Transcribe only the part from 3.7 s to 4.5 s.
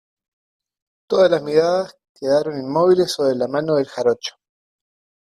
del jarocho.